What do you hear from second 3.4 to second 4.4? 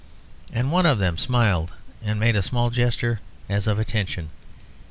as of attention.